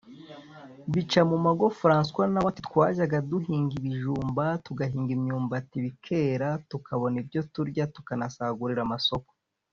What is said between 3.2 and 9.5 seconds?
duhinga ibijumba tugahinga imyumbati bikera dukabona ibyo turya tukanasagurira amasoko